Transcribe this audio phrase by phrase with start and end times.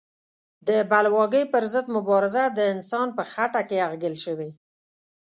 [0.67, 4.49] د بلواکۍ پر ضد مبارزه د انسان په خټه کې اغږل شوې.